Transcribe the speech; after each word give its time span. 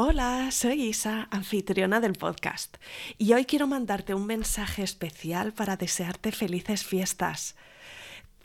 Hola, 0.00 0.52
soy 0.52 0.80
Isa, 0.84 1.26
anfitriona 1.32 1.98
del 1.98 2.12
podcast, 2.12 2.76
y 3.18 3.32
hoy 3.32 3.46
quiero 3.46 3.66
mandarte 3.66 4.14
un 4.14 4.26
mensaje 4.26 4.84
especial 4.84 5.52
para 5.52 5.76
desearte 5.76 6.30
felices 6.30 6.84
fiestas. 6.84 7.56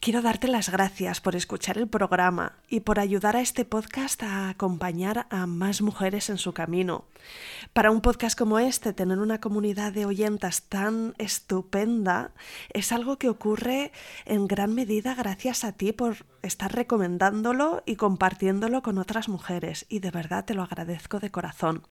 Quiero 0.03 0.21
darte 0.21 0.49
las 0.49 0.69
gracias 0.69 1.21
por 1.21 1.33
escuchar 1.33 1.77
el 1.77 1.87
programa 1.87 2.57
y 2.67 2.81
por 2.81 2.99
ayudar 2.99 3.37
a 3.37 3.39
este 3.39 3.63
podcast 3.63 4.21
a 4.21 4.49
acompañar 4.49 5.27
a 5.29 5.47
más 5.47 5.81
mujeres 5.81 6.29
en 6.29 6.37
su 6.37 6.53
camino. 6.53 7.05
Para 7.71 7.89
un 7.89 8.01
podcast 8.01 8.37
como 8.37 8.59
este, 8.59 8.91
tener 8.91 9.19
una 9.19 9.39
comunidad 9.39 9.93
de 9.93 10.05
oyentas 10.05 10.63
tan 10.63 11.13
estupenda 11.19 12.33
es 12.73 12.91
algo 12.91 13.17
que 13.17 13.29
ocurre 13.29 13.93
en 14.25 14.45
gran 14.45 14.75
medida 14.75 15.15
gracias 15.15 15.63
a 15.63 15.71
ti 15.71 15.93
por 15.93 16.25
estar 16.41 16.75
recomendándolo 16.75 17.81
y 17.85 17.95
compartiéndolo 17.95 18.81
con 18.81 18.97
otras 18.97 19.29
mujeres 19.29 19.85
y 19.87 19.99
de 19.99 20.11
verdad 20.11 20.43
te 20.43 20.53
lo 20.53 20.63
agradezco 20.63 21.21
de 21.21 21.31
corazón. 21.31 21.87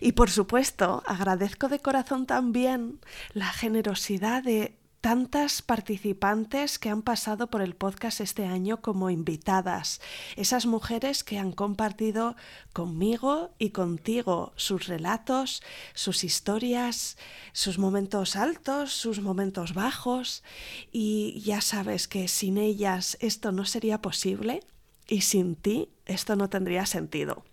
Y 0.00 0.12
por 0.12 0.30
supuesto, 0.30 1.02
agradezco 1.06 1.68
de 1.68 1.80
corazón 1.80 2.24
también 2.24 3.00
la 3.34 3.52
generosidad 3.52 4.42
de 4.42 4.77
tantas 5.00 5.62
participantes 5.62 6.78
que 6.78 6.90
han 6.90 7.02
pasado 7.02 7.48
por 7.48 7.62
el 7.62 7.74
podcast 7.74 8.20
este 8.20 8.46
año 8.46 8.80
como 8.80 9.10
invitadas, 9.10 10.00
esas 10.36 10.66
mujeres 10.66 11.22
que 11.22 11.38
han 11.38 11.52
compartido 11.52 12.34
conmigo 12.72 13.50
y 13.58 13.70
contigo 13.70 14.52
sus 14.56 14.86
relatos, 14.86 15.62
sus 15.94 16.24
historias, 16.24 17.16
sus 17.52 17.78
momentos 17.78 18.36
altos, 18.36 18.92
sus 18.92 19.20
momentos 19.20 19.74
bajos 19.74 20.42
y 20.90 21.40
ya 21.44 21.60
sabes 21.60 22.08
que 22.08 22.26
sin 22.26 22.58
ellas 22.58 23.16
esto 23.20 23.52
no 23.52 23.64
sería 23.64 24.02
posible 24.02 24.60
y 25.06 25.22
sin 25.22 25.54
ti 25.54 25.88
esto 26.06 26.36
no 26.36 26.50
tendría 26.50 26.86
sentido. 26.86 27.44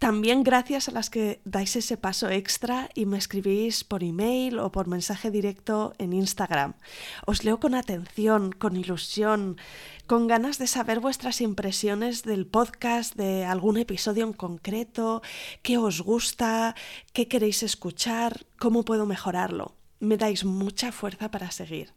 También 0.00 0.44
gracias 0.44 0.88
a 0.88 0.92
las 0.92 1.10
que 1.10 1.42
dais 1.44 1.76
ese 1.76 1.98
paso 1.98 2.30
extra 2.30 2.88
y 2.94 3.04
me 3.04 3.18
escribís 3.18 3.84
por 3.84 4.02
email 4.02 4.58
o 4.58 4.72
por 4.72 4.88
mensaje 4.88 5.30
directo 5.30 5.92
en 5.98 6.14
Instagram. 6.14 6.72
Os 7.26 7.44
leo 7.44 7.60
con 7.60 7.74
atención, 7.74 8.50
con 8.50 8.76
ilusión, 8.76 9.58
con 10.06 10.26
ganas 10.26 10.56
de 10.56 10.68
saber 10.68 11.00
vuestras 11.00 11.42
impresiones 11.42 12.22
del 12.22 12.46
podcast, 12.46 13.14
de 13.14 13.44
algún 13.44 13.76
episodio 13.76 14.24
en 14.24 14.32
concreto, 14.32 15.20
qué 15.60 15.76
os 15.76 16.00
gusta, 16.00 16.74
qué 17.12 17.28
queréis 17.28 17.62
escuchar, 17.62 18.46
cómo 18.58 18.86
puedo 18.86 19.04
mejorarlo. 19.04 19.74
Me 19.98 20.16
dais 20.16 20.46
mucha 20.46 20.92
fuerza 20.92 21.30
para 21.30 21.50
seguir. 21.50 21.92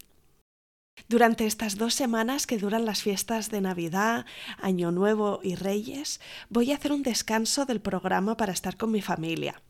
Durante 1.08 1.46
estas 1.46 1.78
dos 1.78 1.94
semanas 1.94 2.48
que 2.48 2.58
duran 2.58 2.86
las 2.86 3.04
fiestas 3.04 3.52
de 3.52 3.62
Navidad, 3.62 4.26
Año 4.62 4.92
Nuevo 4.92 5.40
y 5.44 5.56
Reyes, 5.56 6.20
voy 6.50 6.72
a 6.72 6.76
hacer 6.76 6.92
un 6.92 7.04
descanso 7.04 7.66
del 7.66 7.82
programa 7.82 8.38
para 8.38 8.54
estar 8.54 8.78
con 8.78 8.92
mi 8.92 9.02
familia. 9.02 9.62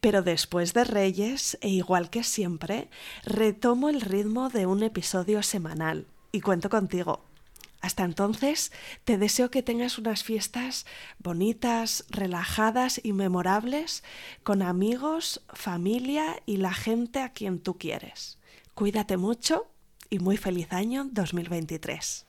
Pero 0.00 0.22
después 0.22 0.74
de 0.74 0.84
Reyes, 0.84 1.58
e 1.60 1.68
igual 1.68 2.10
que 2.10 2.22
siempre, 2.22 2.88
retomo 3.24 3.88
el 3.88 4.00
ritmo 4.00 4.48
de 4.48 4.66
un 4.66 4.82
episodio 4.82 5.42
semanal 5.42 6.06
y 6.32 6.40
cuento 6.40 6.68
contigo. 6.68 7.24
Hasta 7.80 8.04
entonces, 8.04 8.72
te 9.04 9.18
deseo 9.18 9.50
que 9.50 9.62
tengas 9.62 9.98
unas 9.98 10.24
fiestas 10.24 10.84
bonitas, 11.18 12.04
relajadas 12.10 13.00
y 13.04 13.12
memorables 13.12 14.02
con 14.42 14.62
amigos, 14.62 15.42
familia 15.52 16.42
y 16.44 16.56
la 16.56 16.74
gente 16.74 17.20
a 17.20 17.32
quien 17.32 17.60
tú 17.60 17.78
quieres. 17.78 18.38
Cuídate 18.74 19.16
mucho 19.16 19.68
y 20.10 20.18
muy 20.18 20.36
feliz 20.36 20.72
año 20.72 21.08
2023. 21.10 22.27